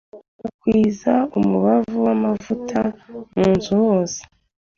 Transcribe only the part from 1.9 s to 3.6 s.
w'amavuta mu